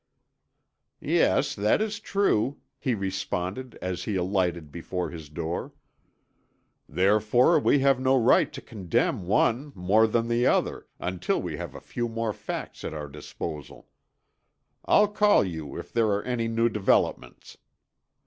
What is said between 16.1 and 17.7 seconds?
any new developments.